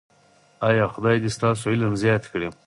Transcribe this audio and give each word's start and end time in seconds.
ایا 0.67 0.85
خدای 0.93 1.17
دې 1.23 1.29
ستاسو 1.37 1.63
علم 1.73 1.91
زیات 2.03 2.23
کړي؟ 2.31 2.47